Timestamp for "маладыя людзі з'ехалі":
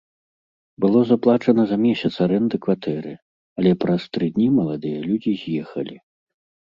4.59-5.97